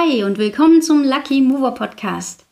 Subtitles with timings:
[0.00, 2.44] Hi und willkommen zum Lucky Mover Podcast.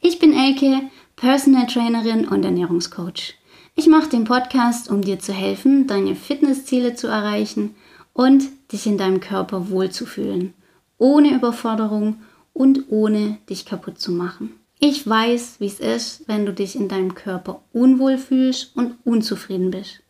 [0.00, 0.82] Ich bin Elke,
[1.16, 3.34] Personal Trainerin und Ernährungscoach.
[3.74, 7.74] Ich mache den Podcast, um dir zu helfen, deine Fitnessziele zu erreichen
[8.12, 10.54] und dich in deinem Körper wohlzufühlen,
[10.96, 12.22] ohne Überforderung
[12.52, 14.52] und ohne dich kaputt zu machen.
[14.78, 19.72] Ich weiß, wie es ist, wenn du dich in deinem Körper unwohl fühlst und unzufrieden
[19.72, 20.02] bist.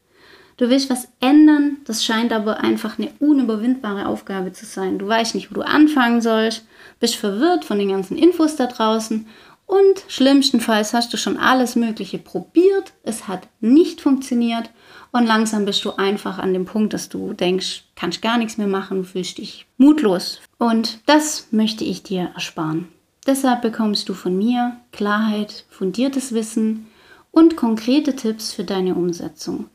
[0.59, 4.99] Du willst was ändern, das scheint aber einfach eine unüberwindbare Aufgabe zu sein.
[4.99, 6.67] Du weißt nicht, wo du anfangen sollst,
[7.03, 9.27] bist verwirrt von den ganzen Infos da draußen
[9.67, 14.71] und schlimmstenfalls hast du schon alles Mögliche probiert, es hat nicht funktioniert
[15.11, 18.69] und langsam bist du einfach an dem Punkt, dass du denkst, kannst gar nichts mehr
[18.69, 20.41] machen, fühlst dich mutlos.
[20.59, 22.87] Und das möchte ich dir ersparen.
[23.27, 26.87] Deshalb bekommst du von mir Klarheit, fundiertes Wissen
[27.33, 29.69] und konkrete Tipps für deine Umsetzung.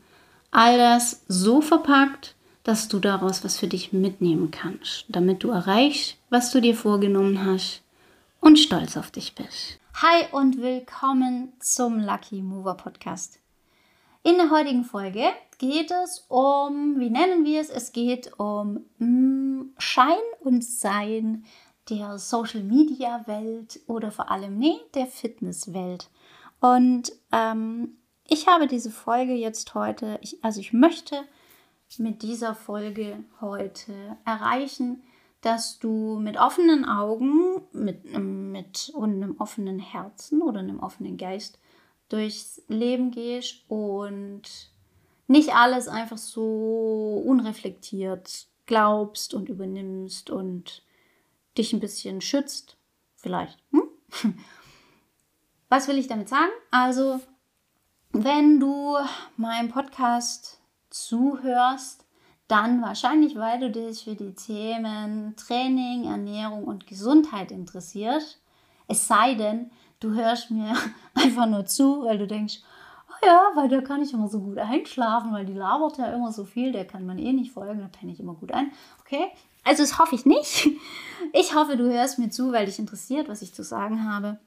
[0.51, 2.35] All das so verpackt,
[2.67, 7.45] dass du daraus was für dich mitnehmen kannst, damit du erreichst, was du dir vorgenommen
[7.45, 7.81] hast
[8.41, 9.79] und stolz auf dich bist.
[9.93, 13.39] Hi und willkommen zum Lucky Mover Podcast.
[14.21, 15.23] In der heutigen Folge
[15.59, 17.69] geht es um, wie nennen wir es?
[17.69, 21.45] Es geht um mm, Schein und Sein
[21.89, 26.09] der Social Media Welt oder vor allem, nee, der Fitnesswelt.
[26.59, 27.95] Und ähm,
[28.27, 31.23] ich habe diese Folge jetzt heute, ich, also ich möchte
[31.97, 35.03] mit dieser Folge heute erreichen,
[35.41, 41.59] dass du mit offenen Augen mit, mit und einem offenen Herzen oder einem offenen Geist
[42.09, 44.41] durchs Leben gehst und
[45.27, 50.83] nicht alles einfach so unreflektiert glaubst und übernimmst und
[51.57, 52.77] dich ein bisschen schützt.
[53.15, 53.57] Vielleicht.
[53.71, 53.83] Hm?
[55.69, 56.51] Was will ich damit sagen?
[56.71, 57.19] Also
[58.11, 58.95] wenn du
[59.35, 60.56] meinem Podcast
[61.05, 62.05] zuhörst,
[62.47, 68.41] dann wahrscheinlich, weil du dich für die Themen Training, Ernährung und Gesundheit interessierst.
[68.87, 70.73] Es sei denn, du hörst mir
[71.13, 72.61] einfach nur zu, weil du denkst,
[73.09, 76.31] oh ja, weil da kann ich immer so gut einschlafen, weil die labert ja immer
[76.31, 78.71] so viel, der kann man eh nicht folgen, da penne ich immer gut ein.
[79.01, 79.27] Okay,
[79.63, 80.69] also das hoffe ich nicht.
[81.33, 84.39] Ich hoffe, du hörst mir zu, weil dich interessiert, was ich zu sagen habe.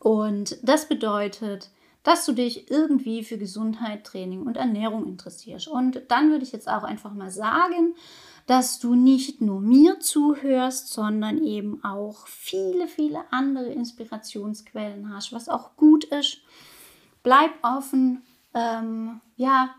[0.00, 1.70] Und das bedeutet,
[2.02, 5.68] dass du dich irgendwie für Gesundheit, Training und Ernährung interessierst.
[5.68, 7.94] Und dann würde ich jetzt auch einfach mal sagen,
[8.46, 15.50] dass du nicht nur mir zuhörst, sondern eben auch viele, viele andere Inspirationsquellen hast, was
[15.50, 16.40] auch gut ist.
[17.22, 18.22] Bleib offen,
[18.54, 19.74] ähm, ja,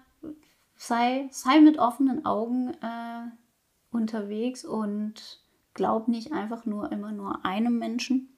[0.76, 3.32] sei, sei mit offenen Augen äh,
[3.92, 5.40] unterwegs und
[5.74, 8.30] glaub nicht einfach nur immer nur einem Menschen.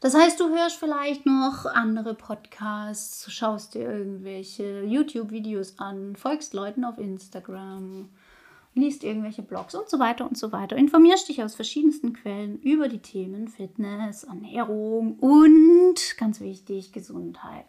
[0.00, 6.86] Das heißt, du hörst vielleicht noch andere Podcasts, schaust dir irgendwelche YouTube-Videos an, folgst Leuten
[6.86, 8.08] auf Instagram,
[8.74, 10.74] liest irgendwelche Blogs und so weiter und so weiter.
[10.76, 17.66] Informierst dich aus verschiedensten Quellen über die Themen Fitness, Ernährung und, ganz wichtig, Gesundheit.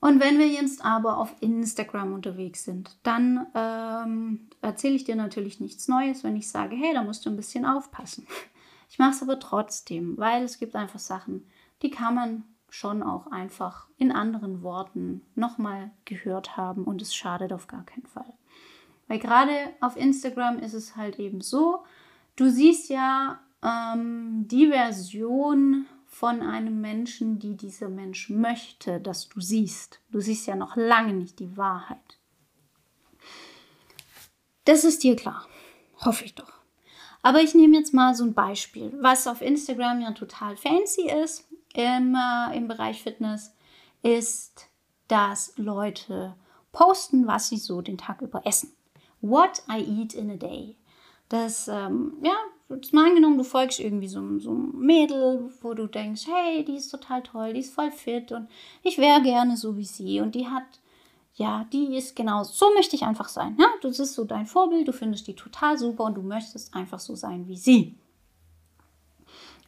[0.00, 5.60] Und wenn wir jetzt aber auf Instagram unterwegs sind, dann ähm, erzähle ich dir natürlich
[5.60, 8.26] nichts Neues, wenn ich sage, hey, da musst du ein bisschen aufpassen.
[8.88, 11.46] Ich mache es aber trotzdem, weil es gibt einfach Sachen,
[11.82, 17.52] die kann man schon auch einfach in anderen Worten nochmal gehört haben und es schadet
[17.52, 18.32] auf gar keinen Fall.
[19.08, 21.84] Weil gerade auf Instagram ist es halt eben so,
[22.34, 29.40] du siehst ja ähm, die Version von einem Menschen, die dieser Mensch möchte, dass du
[29.40, 30.00] siehst.
[30.10, 32.18] Du siehst ja noch lange nicht die Wahrheit.
[34.64, 35.46] Das ist dir klar.
[36.04, 36.55] Hoffe ich doch.
[37.26, 41.44] Aber ich nehme jetzt mal so ein Beispiel, was auf Instagram ja total fancy ist
[41.74, 43.52] im, äh, im Bereich Fitness,
[44.04, 44.68] ist,
[45.08, 46.36] dass Leute
[46.70, 48.76] posten, was sie so den Tag über essen.
[49.22, 50.76] What I eat in a day.
[51.28, 52.36] Das, ähm, ja,
[52.68, 56.76] jetzt mal angenommen, du folgst irgendwie so, so einem Mädel, wo du denkst, hey, die
[56.76, 58.48] ist total toll, die ist voll fit und
[58.84, 60.78] ich wäre gerne so wie sie und die hat
[61.36, 63.56] ja, die ist genau, so möchte ich einfach sein.
[63.60, 63.66] Ja?
[63.82, 67.14] Das ist so dein Vorbild, du findest die total super und du möchtest einfach so
[67.14, 67.94] sein wie sie.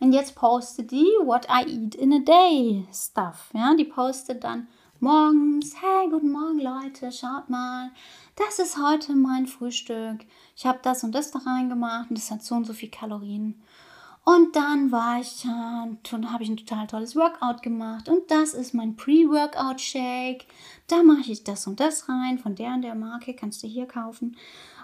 [0.00, 3.50] Und jetzt postet die What I Eat in a Day Stuff.
[3.52, 3.74] Ja?
[3.74, 4.66] Die postet dann
[4.98, 7.90] morgens, hey, guten Morgen Leute, schaut mal,
[8.36, 10.24] das ist heute mein Frühstück.
[10.56, 13.62] Ich habe das und das da reingemacht und das hat so und so viel Kalorien.
[14.28, 18.74] Und dann war ich, dann habe ich ein total tolles Workout gemacht und das ist
[18.74, 20.44] mein Pre-Workout-Shake.
[20.86, 23.86] Da mache ich das und das rein von der und der Marke, kannst du hier
[23.86, 24.36] kaufen.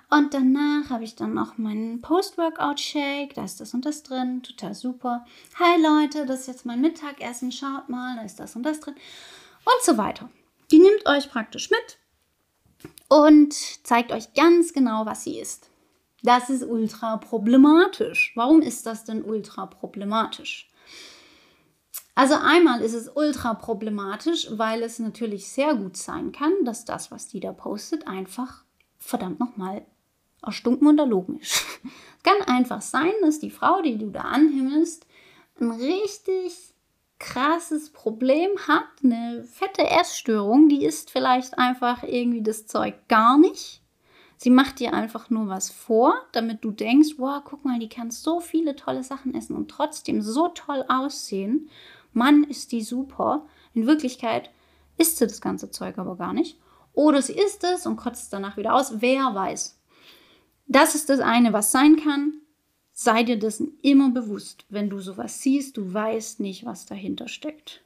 [0.09, 4.73] Und danach habe ich dann noch meinen Post-Workout-Shake, da ist das und das drin, total
[4.73, 5.27] super.
[5.59, 8.95] Hi Leute, das ist jetzt mein Mittagessen, schaut mal, da ist das und das drin.
[8.95, 10.31] Und so weiter.
[10.71, 11.99] Die nimmt euch praktisch mit
[13.09, 15.69] und zeigt euch ganz genau, was sie isst.
[16.25, 18.33] Das ist ultra problematisch.
[18.35, 20.71] Warum ist das denn ultra problematisch?
[22.15, 27.11] Also einmal ist es ultra problematisch, weil es natürlich sehr gut sein kann, dass das,
[27.11, 28.65] was die da postet, einfach
[28.99, 29.85] verdammt nochmal
[30.43, 31.63] erstunken und erlogen ist.
[31.85, 35.07] es kann einfach sein, dass die Frau, die du da anhimmelst,
[35.61, 36.75] ein richtig
[37.19, 43.84] krasses Problem hat, eine fette Essstörung, die isst vielleicht einfach irgendwie das Zeug gar nicht.
[44.37, 48.11] Sie macht dir einfach nur was vor, damit du denkst, wow, guck mal, die kann
[48.11, 51.69] so viele tolle Sachen essen und trotzdem so toll aussehen.
[52.13, 53.47] Mann, ist die super.
[53.75, 54.51] In Wirklichkeit
[54.99, 56.59] isst sie das ganze Zeug aber gar nicht.
[56.93, 59.01] Oder sie isst es und kotzt danach wieder aus.
[59.01, 59.79] Wer weiß.
[60.67, 62.35] Das ist das eine, was sein kann.
[62.93, 64.65] Sei dir dessen immer bewusst.
[64.69, 67.83] Wenn du sowas siehst, du weißt nicht, was dahinter steckt.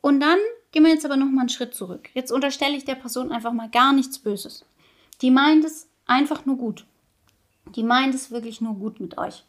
[0.00, 0.38] Und dann
[0.72, 2.08] gehen wir jetzt aber noch mal einen Schritt zurück.
[2.14, 4.64] Jetzt unterstelle ich der Person einfach mal gar nichts Böses.
[5.20, 6.86] Die meint es einfach nur gut.
[7.74, 9.44] Die meint es wirklich nur gut mit euch.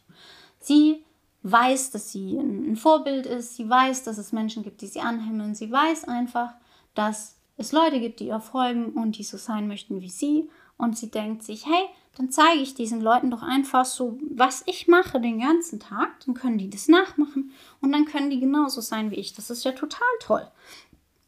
[0.60, 1.02] Sie
[1.42, 3.56] weiß, dass sie ein Vorbild ist.
[3.56, 5.54] Sie weiß, dass es Menschen gibt, die sie anhimmeln.
[5.54, 6.54] Sie weiß einfach,
[6.94, 10.48] dass es Leute gibt, die ihr folgen und die so sein möchten wie sie.
[10.76, 11.84] Und sie denkt sich, hey,
[12.16, 16.20] dann zeige ich diesen Leuten doch einfach so, was ich mache den ganzen Tag.
[16.24, 19.34] Dann können die das nachmachen und dann können die genauso sein wie ich.
[19.34, 20.48] Das ist ja total toll.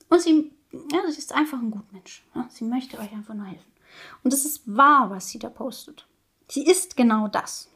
[0.08, 0.50] Und sie,
[0.92, 2.24] ja, sie ist einfach ein Gutmensch.
[2.48, 3.75] Sie möchte euch einfach nur helfen.
[4.22, 6.06] Und es ist wahr, was sie da postet.
[6.48, 7.70] Sie ist genau das.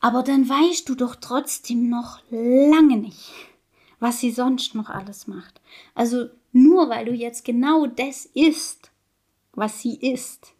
[0.00, 3.30] Aber dann weißt du doch trotzdem noch lange nicht,
[4.00, 5.60] was sie sonst noch alles macht.
[5.94, 8.90] Also nur weil du jetzt genau das isst,
[9.52, 10.54] was sie isst,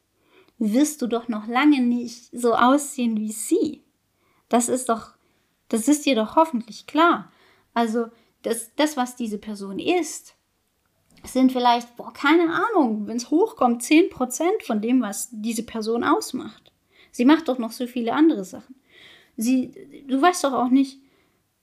[0.58, 3.82] wirst du doch noch lange nicht so aussehen wie sie.
[4.48, 5.14] Das ist doch,
[5.68, 7.32] das ist dir doch hoffentlich klar.
[7.74, 8.06] Also
[8.42, 10.34] das, das was diese Person isst,
[11.24, 16.72] sind vielleicht, boah, keine Ahnung, wenn es hochkommt, 10% von dem, was diese Person ausmacht.
[17.10, 18.74] Sie macht doch noch so viele andere Sachen.
[19.36, 19.72] Sie,
[20.06, 20.98] du weißt doch auch nicht,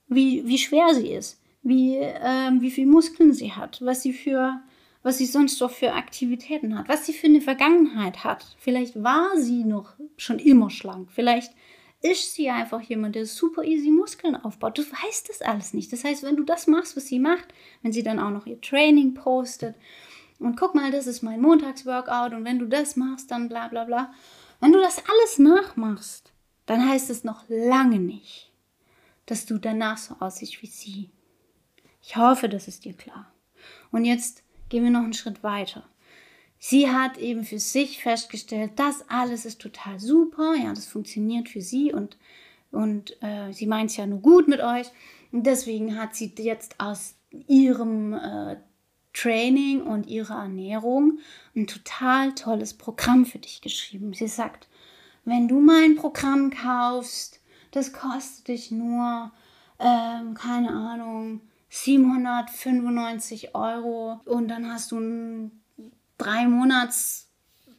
[0.07, 4.61] wie, wie schwer sie ist, wie, ähm, wie viel Muskeln sie hat, was sie für
[5.01, 8.55] was sie sonst doch für Aktivitäten hat, was sie für eine Vergangenheit hat.
[8.59, 11.09] Vielleicht war sie noch schon immer schlank.
[11.11, 11.53] Vielleicht
[12.01, 14.77] ist sie einfach jemand, der super easy Muskeln aufbaut.
[14.77, 15.91] Du weißt das alles nicht.
[15.91, 18.61] Das heißt, wenn du das machst, was sie macht, wenn sie dann auch noch ihr
[18.61, 19.75] Training postet
[20.39, 23.83] und guck mal, das ist mein Montagsworkout und wenn du das machst, dann bla bla
[23.83, 24.13] bla.
[24.61, 26.31] Wenn du das alles nachmachst,
[26.65, 28.51] dann heißt es noch lange nicht,
[29.25, 31.09] dass du danach so aussiehst wie sie.
[32.01, 33.31] Ich hoffe, das ist dir klar.
[33.91, 35.83] Und jetzt gehen wir noch einen Schritt weiter.
[36.61, 41.61] Sie hat eben für sich festgestellt, das alles ist total super, ja, das funktioniert für
[41.61, 42.17] sie und,
[42.71, 44.87] und äh, sie meint es ja nur gut mit euch.
[45.31, 47.15] Und deswegen hat sie jetzt aus
[47.47, 48.57] ihrem äh,
[49.13, 51.19] Training und ihrer Ernährung
[51.55, 54.13] ein total tolles Programm für dich geschrieben.
[54.13, 54.67] Sie sagt,
[55.23, 57.39] wenn du mein Programm kaufst,
[57.71, 59.31] das kostet dich nur,
[59.79, 65.58] ähm, keine Ahnung, 795 Euro und dann hast du ein
[66.19, 67.29] drei Monats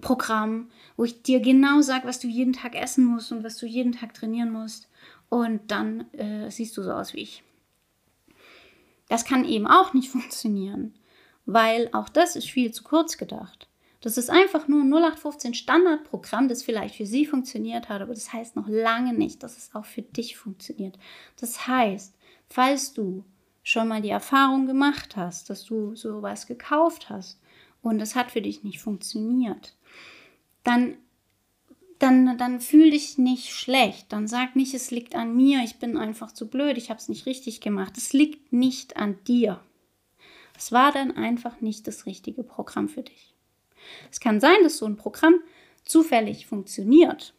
[0.00, 3.66] Programm, wo ich dir genau sage, was du jeden Tag essen musst und was du
[3.66, 4.88] jeden Tag trainieren musst.
[5.28, 7.44] Und dann äh, siehst du so aus wie ich.
[9.08, 10.94] Das kann eben auch nicht funktionieren,
[11.46, 13.68] weil auch das ist viel zu kurz gedacht.
[14.00, 18.32] Das ist einfach nur ein 0815 Standardprogramm, das vielleicht für sie funktioniert hat, aber das
[18.32, 20.98] heißt noch lange nicht, dass es auch für dich funktioniert.
[21.38, 22.14] Das heißt,
[22.48, 23.24] falls du
[23.62, 27.38] schon mal die Erfahrung gemacht hast, dass du sowas gekauft hast
[27.82, 29.74] und es hat für dich nicht funktioniert,
[30.64, 30.96] dann
[32.00, 34.10] dann, dann fühl dich nicht schlecht.
[34.10, 37.10] Dann sag nicht, es liegt an mir, ich bin einfach zu blöd, ich habe es
[37.10, 37.98] nicht richtig gemacht.
[37.98, 39.60] Es liegt nicht an dir.
[40.56, 43.34] Es war dann einfach nicht das richtige Programm für dich.
[44.10, 45.34] Es kann sein, dass so ein Programm
[45.84, 47.34] zufällig funktioniert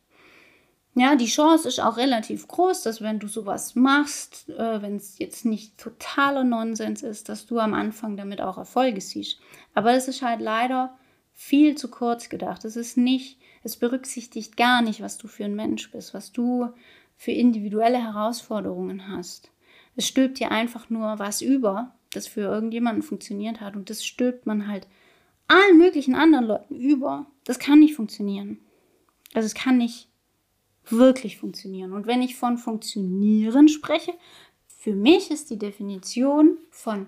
[0.93, 5.19] ja, die Chance ist auch relativ groß, dass wenn du sowas machst, äh, wenn es
[5.19, 9.39] jetzt nicht totaler Nonsens ist, dass du am Anfang damit auch Erfolge siehst.
[9.73, 10.97] Aber es ist halt leider
[11.33, 12.65] viel zu kurz gedacht.
[12.65, 16.69] Es ist nicht, es berücksichtigt gar nicht, was du für ein Mensch bist, was du
[17.15, 19.49] für individuelle Herausforderungen hast.
[19.95, 24.45] Es stülpt dir einfach nur was über, das für irgendjemanden funktioniert hat und das stülpt
[24.45, 24.87] man halt
[25.47, 27.27] allen möglichen anderen Leuten über.
[27.45, 28.59] Das kann nicht funktionieren.
[29.33, 30.10] Also es kann nicht
[30.85, 31.93] wirklich funktionieren.
[31.93, 34.13] Und wenn ich von funktionieren spreche,
[34.67, 37.07] für mich ist die Definition von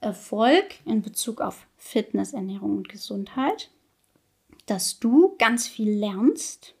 [0.00, 3.70] Erfolg in Bezug auf Fitness, Ernährung und Gesundheit,
[4.66, 6.74] dass du ganz viel lernst,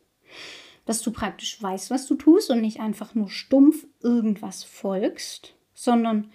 [0.84, 6.32] dass du praktisch weißt, was du tust und nicht einfach nur stumpf irgendwas folgst, sondern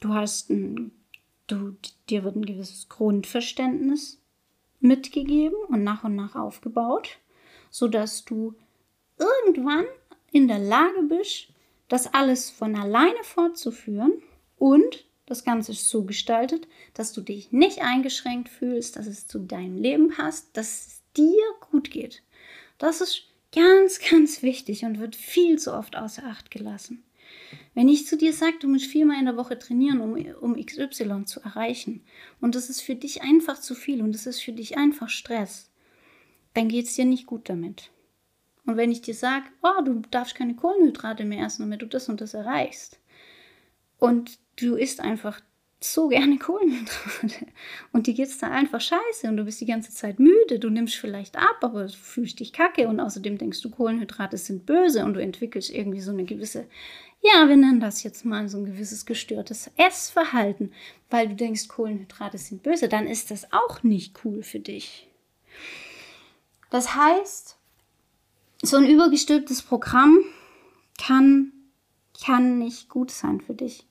[0.00, 0.92] du hast ein,
[1.46, 1.76] du,
[2.10, 4.20] dir wird ein gewisses Grundverständnis
[4.80, 7.18] mitgegeben und nach und nach aufgebaut
[7.70, 8.54] sodass du
[9.18, 9.86] irgendwann
[10.30, 11.48] in der Lage bist,
[11.88, 14.22] das alles von alleine fortzuführen
[14.58, 19.38] und das Ganze ist so gestaltet, dass du dich nicht eingeschränkt fühlst, dass es zu
[19.38, 22.22] deinem Leben passt, dass es dir gut geht.
[22.78, 27.04] Das ist ganz, ganz wichtig und wird viel zu oft außer Acht gelassen.
[27.74, 31.24] Wenn ich zu dir sage, du musst viermal in der Woche trainieren, um, um XY
[31.26, 32.02] zu erreichen,
[32.40, 35.70] und das ist für dich einfach zu viel und das ist für dich einfach Stress,
[36.54, 37.90] dann geht es dir nicht gut damit.
[38.68, 42.10] Und wenn ich dir sage, oh, du darfst keine Kohlenhydrate mehr essen, damit du das
[42.10, 43.00] und das erreichst,
[43.98, 45.40] und du isst einfach
[45.80, 47.46] so gerne Kohlenhydrate.
[47.94, 50.68] Und dir geht es da einfach scheiße und du bist die ganze Zeit müde, du
[50.68, 52.88] nimmst vielleicht ab, aber du fühlst dich kacke.
[52.88, 56.66] Und außerdem denkst du, Kohlenhydrate sind böse und du entwickelst irgendwie so eine gewisse,
[57.22, 60.74] ja, wir nennen das jetzt mal so ein gewisses gestörtes Essverhalten,
[61.08, 65.08] weil du denkst, Kohlenhydrate sind böse, dann ist das auch nicht cool für dich.
[66.68, 67.57] Das heißt,
[68.62, 70.18] so ein übergestülptes Programm
[70.98, 71.52] kann,
[72.24, 73.86] kann nicht gut sein für dich.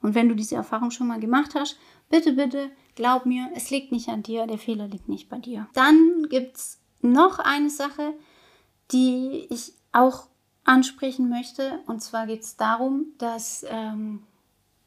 [0.00, 3.92] Und wenn du diese Erfahrung schon mal gemacht hast, bitte, bitte, glaub mir, es liegt
[3.92, 5.68] nicht an dir, der Fehler liegt nicht bei dir.
[5.74, 8.14] Dann gibt es noch eine Sache,
[8.90, 10.28] die ich auch
[10.64, 11.80] ansprechen möchte.
[11.86, 14.22] Und zwar geht es darum, dass ähm,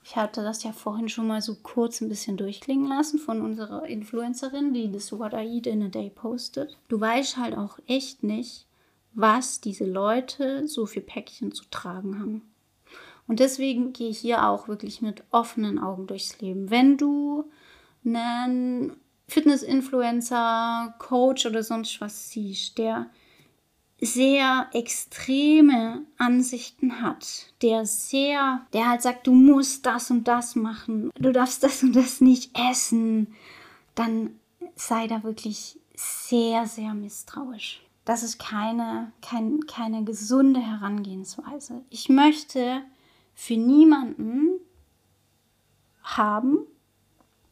[0.03, 3.85] ich hatte das ja vorhin schon mal so kurz ein bisschen durchklingen lassen von unserer
[3.85, 6.77] Influencerin, die das What I Eat in a Day postet.
[6.87, 8.67] Du weißt halt auch echt nicht,
[9.15, 12.41] was diese Leute so für Päckchen zu tragen haben.
[13.27, 16.69] Und deswegen gehe ich hier auch wirklich mit offenen Augen durchs Leben.
[16.69, 17.49] Wenn du
[18.05, 18.95] einen
[19.27, 23.07] Fitness-Influencer, Coach oder sonst was siehst, der
[23.99, 31.09] sehr extreme Ansichten hat, der sehr, der halt sagt, du musst das und das machen,
[31.15, 33.33] du darfst das und das nicht essen,
[33.95, 34.39] dann
[34.75, 37.84] sei da wirklich sehr, sehr misstrauisch.
[38.05, 41.81] Das ist keine, kein, keine gesunde Herangehensweise.
[41.89, 42.83] Ich möchte
[43.33, 44.59] für niemanden
[46.03, 46.59] haben.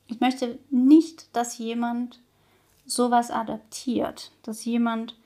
[0.08, 2.22] Ich möchte nicht, dass jemand
[2.86, 5.18] sowas adaptiert, dass jemand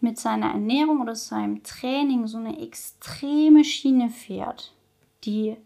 [0.00, 4.74] mit seiner Ernährung oder seinem Training so eine extreme Schiene fährt,
[5.24, 5.56] die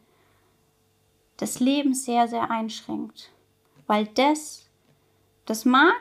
[1.39, 3.31] das Leben sehr, sehr einschränkt.
[3.87, 4.69] Weil das,
[5.47, 5.97] das mag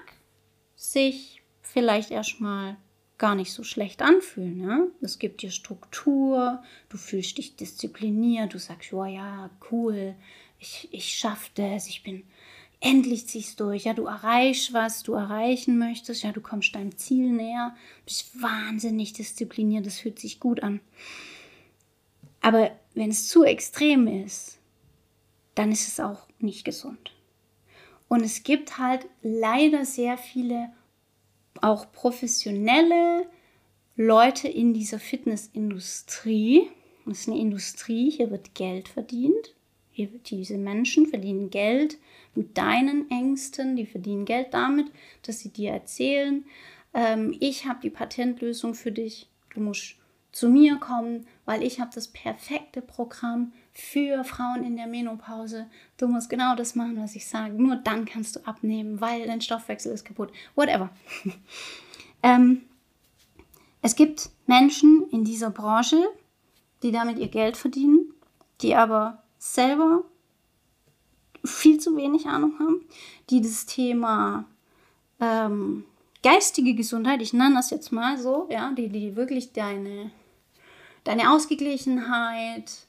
[0.76, 2.78] sich vielleicht erstmal
[3.18, 4.58] gar nicht so schlecht anfühlen.
[4.58, 4.88] Ne?
[5.02, 10.16] Es gibt dir Struktur, du fühlst dich diszipliniert, du sagst, oh ja, cool,
[10.60, 12.24] ich, ich schaffe das, ich bin,
[12.82, 17.32] endlich ziehst durch, ja, du erreichst, was du erreichen möchtest, ja, du kommst deinem Ziel
[17.32, 20.82] näher, bist wahnsinnig diszipliniert, das fühlt sich gut an.
[22.42, 24.60] Aber wenn es zu extrem ist,
[25.56, 27.12] dann ist es auch nicht gesund.
[28.08, 30.70] Und es gibt halt leider sehr viele
[31.62, 33.28] auch professionelle
[33.96, 36.70] Leute in dieser Fitnessindustrie.
[37.06, 39.56] Das ist eine Industrie, hier wird Geld verdient.
[39.92, 41.98] Hier, diese Menschen verdienen Geld
[42.34, 44.88] mit deinen Ängsten, die verdienen Geld damit,
[45.22, 46.44] dass sie dir erzählen,
[46.94, 49.96] ähm, ich habe die Patentlösung für dich, du musst
[50.32, 55.68] zu mir kommen, weil ich habe das perfekte Programm für Frauen in der Menopause.
[55.98, 57.62] Du musst genau das machen, was ich sage.
[57.62, 60.32] Nur dann kannst du abnehmen, weil dein Stoffwechsel ist kaputt.
[60.56, 60.90] Whatever.
[62.24, 62.62] ähm,
[63.82, 66.02] es gibt Menschen in dieser Branche,
[66.84, 68.14] die damit ihr Geld verdienen,
[68.62, 70.04] die aber selber
[71.44, 72.82] viel zu wenig Ahnung haben,
[73.30, 74.46] die das Thema
[75.20, 75.84] ähm,
[76.24, 80.12] geistige Gesundheit, ich nenne das jetzt mal so, ja, die, die wirklich deine
[81.06, 82.85] deine Ausgeglichenheit,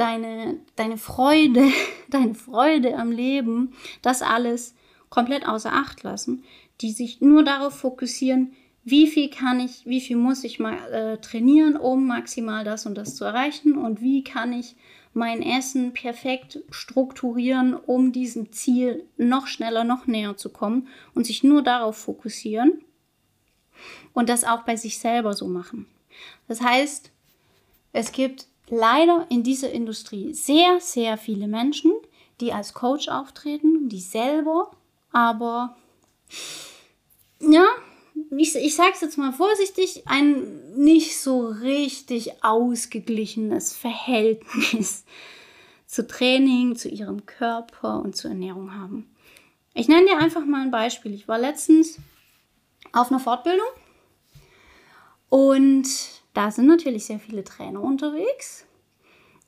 [0.00, 1.70] deine, deine Freude,
[2.08, 4.74] deine Freude am Leben, das alles
[5.10, 6.44] komplett außer Acht lassen,
[6.80, 8.52] die sich nur darauf fokussieren,
[8.82, 12.94] wie viel kann ich, wie viel muss ich mal äh, trainieren, um maximal das und
[12.96, 14.74] das zu erreichen und wie kann ich
[15.12, 21.42] mein Essen perfekt strukturieren, um diesem Ziel noch schneller, noch näher zu kommen und sich
[21.42, 22.80] nur darauf fokussieren
[24.14, 25.86] und das auch bei sich selber so machen.
[26.48, 27.10] Das heißt,
[27.92, 31.92] es gibt leider in dieser Industrie sehr, sehr viele Menschen,
[32.40, 34.70] die als Coach auftreten, die selber
[35.12, 35.76] aber,
[37.40, 37.66] ja,
[38.36, 45.04] ich, ich sage es jetzt mal vorsichtig, ein nicht so richtig ausgeglichenes Verhältnis
[45.86, 49.10] zu Training, zu ihrem Körper und zur Ernährung haben.
[49.74, 51.12] Ich nenne dir einfach mal ein Beispiel.
[51.14, 51.98] Ich war letztens
[52.92, 53.66] auf einer Fortbildung
[55.28, 55.88] und
[56.34, 58.66] da sind natürlich sehr viele Trainer unterwegs.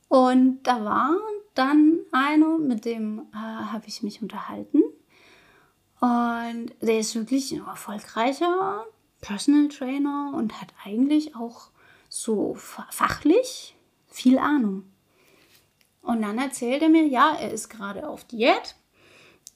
[0.08, 1.16] Und da war
[1.54, 4.82] dann einer, mit dem äh, habe ich mich unterhalten.
[6.00, 8.84] Und der ist wirklich ein erfolgreicher
[9.20, 11.70] Personal Trainer und hat eigentlich auch
[12.08, 13.76] so fachlich
[14.08, 14.84] viel Ahnung.
[16.02, 18.74] Und dann erzählt er mir, ja, er ist gerade auf Diät.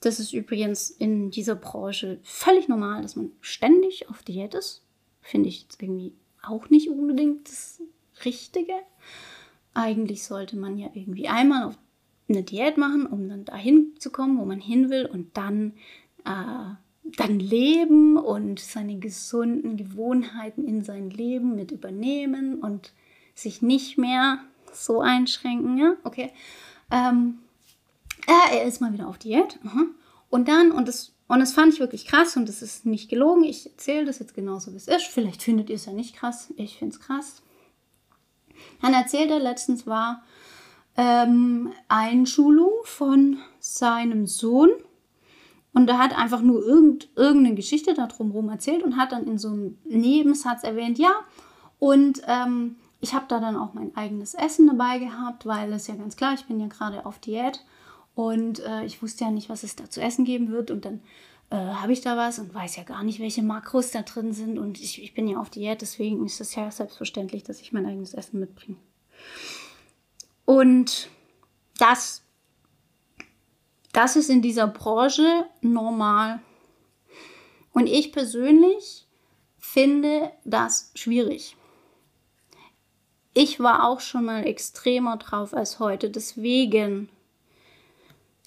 [0.00, 4.85] Das ist übrigens in dieser Branche völlig normal, dass man ständig auf Diät ist.
[5.21, 6.14] Finde ich jetzt irgendwie
[6.48, 7.80] auch nicht unbedingt das
[8.24, 8.72] Richtige.
[9.74, 11.78] Eigentlich sollte man ja irgendwie einmal auf
[12.28, 15.74] eine Diät machen, um dann dahin zu kommen, wo man hin will und dann,
[16.24, 16.74] äh,
[17.16, 22.92] dann leben und seine gesunden Gewohnheiten in sein Leben mit übernehmen und
[23.34, 24.40] sich nicht mehr
[24.72, 26.32] so einschränken, ja, okay.
[26.90, 27.38] Ähm,
[28.26, 29.58] äh, er ist mal wieder auf Diät.
[29.64, 29.84] Aha.
[30.30, 33.45] Und dann, und das, und das fand ich wirklich krass und das ist nicht gelogen.
[33.45, 35.06] Ich erzähle das jetzt genauso, wie es ist.
[35.06, 36.52] Vielleicht findet ihr es ja nicht krass.
[36.56, 37.42] Ich finde es krass.
[38.80, 40.23] Dann erzählt er, letztens war
[40.97, 44.71] ähm, Einschulung von seinem Sohn.
[45.73, 49.37] Und er hat einfach nur irgend, irgendeine Geschichte da drumherum erzählt und hat dann in
[49.37, 51.12] so einem Nebensatz erwähnt, ja,
[51.78, 55.95] und ähm, ich habe da dann auch mein eigenes Essen dabei gehabt, weil es ja
[55.95, 57.62] ganz klar, ich bin ja gerade auf Diät
[58.16, 60.70] und äh, ich wusste ja nicht, was es da zu essen geben wird.
[60.70, 61.02] Und dann
[61.50, 64.58] äh, habe ich da was und weiß ja gar nicht, welche Makros da drin sind.
[64.58, 67.85] Und ich, ich bin ja auf Diät, deswegen ist es ja selbstverständlich, dass ich mein
[67.85, 68.78] eigenes Essen mitbringe.
[70.46, 71.11] Und
[71.76, 72.23] das,
[73.92, 76.40] das ist in dieser Branche normal.
[77.75, 79.06] Und ich persönlich
[79.58, 81.54] finde das schwierig.
[83.35, 86.08] Ich war auch schon mal extremer drauf als heute.
[86.08, 87.11] Deswegen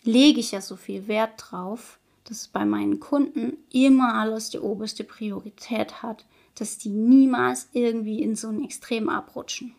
[0.09, 5.03] lege ich ja so viel Wert drauf, dass bei meinen Kunden immer alles die oberste
[5.03, 6.25] Priorität hat,
[6.55, 9.73] dass die niemals irgendwie in so ein Extrem abrutschen,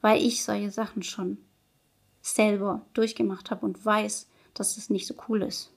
[0.00, 1.38] weil ich solche Sachen schon
[2.20, 5.70] selber durchgemacht habe und weiß, dass es nicht so cool ist.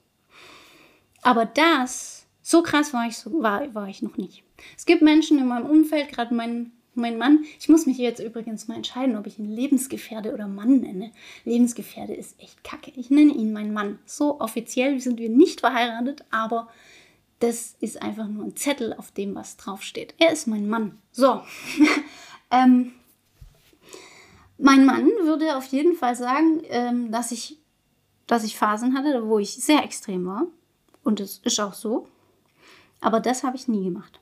[1.21, 4.43] Aber das, so krass war ich, so, war, war ich noch nicht.
[4.77, 8.67] Es gibt Menschen in meinem Umfeld, gerade mein, mein Mann, ich muss mich jetzt übrigens
[8.67, 11.11] mal entscheiden, ob ich ihn Lebensgefährde oder Mann nenne.
[11.45, 12.91] Lebensgefährde ist echt kacke.
[12.95, 13.97] Ich nenne ihn mein Mann.
[14.05, 16.69] So offiziell sind wir nicht verheiratet, aber
[17.39, 20.13] das ist einfach nur ein Zettel, auf dem was draufsteht.
[20.19, 20.99] Er ist mein Mann.
[21.11, 21.41] So.
[22.51, 22.91] ähm,
[24.57, 27.57] mein Mann würde auf jeden Fall sagen, ähm, dass, ich,
[28.27, 30.47] dass ich Phasen hatte, wo ich sehr extrem war.
[31.03, 32.07] Und es ist auch so.
[32.99, 34.19] Aber das habe ich nie gemacht.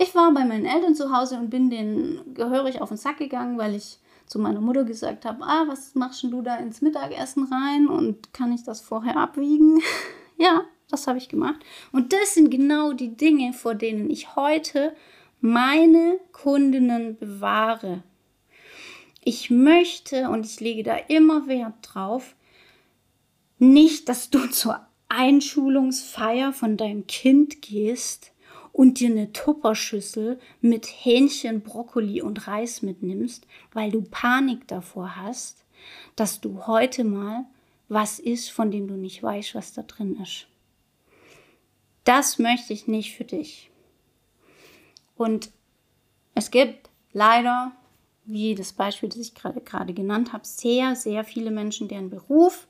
[0.00, 3.58] Ich war bei meinen Eltern zu Hause und bin denen gehörig auf den Sack gegangen,
[3.58, 7.88] weil ich zu meiner Mutter gesagt habe, ah, was machst du da ins Mittagessen rein
[7.88, 9.80] und kann ich das vorher abwiegen?
[10.36, 11.56] ja, das habe ich gemacht.
[11.90, 14.94] Und das sind genau die Dinge, vor denen ich heute
[15.40, 18.04] meine Kundinnen bewahre.
[19.24, 22.36] Ich möchte und ich lege da immer Wert drauf,
[23.58, 28.32] nicht, dass du zur Einschulungsfeier von deinem Kind gehst
[28.78, 35.64] und dir eine Tupperschüssel mit Hähnchen, Brokkoli und Reis mitnimmst, weil du Panik davor hast,
[36.14, 37.44] dass du heute mal
[37.88, 40.46] was isst, von dem du nicht weißt, was da drin ist.
[42.04, 43.68] Das möchte ich nicht für dich.
[45.16, 45.50] Und
[46.36, 47.72] es gibt leider
[48.26, 52.68] wie das Beispiel, das ich gerade genannt habe, sehr, sehr viele Menschen, deren Beruf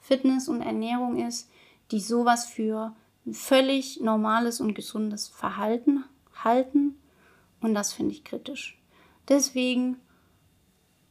[0.00, 1.48] Fitness und Ernährung ist,
[1.92, 2.92] die sowas für
[3.30, 6.04] völlig normales und gesundes Verhalten
[6.42, 6.98] halten.
[7.60, 8.78] Und das finde ich kritisch.
[9.28, 9.96] Deswegen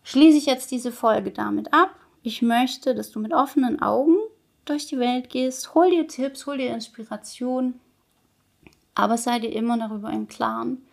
[0.04, 1.95] schließe ich jetzt diese Folge damit ab.
[2.21, 4.17] Ich möchte, dass du mit offenen Augen
[4.65, 5.73] durch die Welt gehst.
[5.73, 7.80] Hol dir Tipps, hol dir Inspiration.
[8.95, 10.86] Aber sei dir immer darüber im Klaren,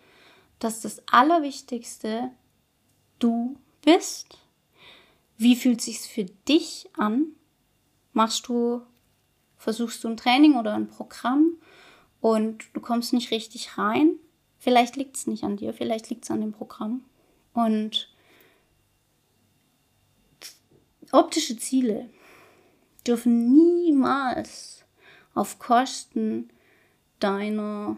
[0.59, 2.31] dass das Allerwichtigste
[3.19, 4.39] du bist.
[5.37, 7.27] Wie fühlt sich's für dich an?
[8.13, 8.81] Machst du,
[9.61, 11.57] versuchst du ein Training oder ein Programm
[12.19, 14.15] und du kommst nicht richtig rein?
[14.59, 17.03] Vielleicht liegt es nicht an dir, vielleicht liegt es an dem Programm.
[17.53, 18.09] Und
[21.11, 22.09] optische Ziele
[23.05, 24.83] dürfen niemals
[25.33, 26.49] auf Kosten
[27.19, 27.97] deiner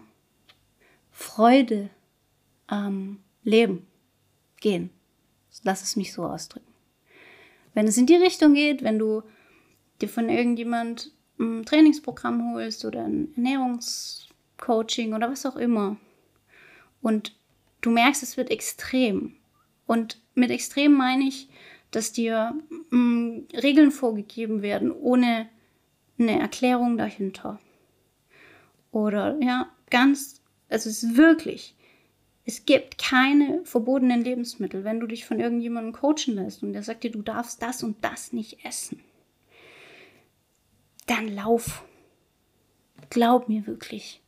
[1.12, 1.90] Freude
[2.68, 3.86] am Leben
[4.60, 4.90] gehen
[5.64, 6.72] lass es mich so ausdrücken.
[7.74, 9.24] Wenn es in die Richtung geht, wenn du
[10.02, 15.98] dir von irgendjemand ein Trainingsprogramm holst oder ein Ernährungscoaching oder was auch immer
[17.02, 17.36] und
[17.82, 19.36] du merkst, es wird extrem.
[19.86, 21.50] Und mit extrem meine ich,
[21.92, 22.56] dass dir
[22.90, 25.50] mh, Regeln vorgegeben werden ohne
[26.18, 27.60] eine Erklärung dahinter.
[28.92, 31.76] Oder ja, ganz, also es ist wirklich
[32.46, 34.84] es gibt keine verbotenen Lebensmittel.
[34.84, 38.04] Wenn du dich von irgendjemandem coachen lässt und der sagt dir, du darfst das und
[38.04, 39.03] das nicht essen,
[41.06, 41.84] dann lauf.
[43.10, 44.22] Glaub mir wirklich.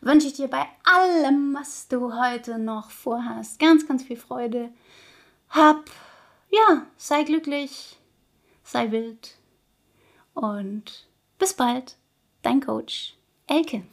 [0.02, 4.68] wünsche ich dir bei allem, was du heute noch vorhast, ganz, ganz viel Freude.
[5.48, 5.90] Hab,
[6.50, 7.98] ja, sei glücklich,
[8.62, 9.37] sei wild
[10.35, 11.96] und bis bald,
[12.42, 13.16] dein Coach
[13.48, 13.85] Elke.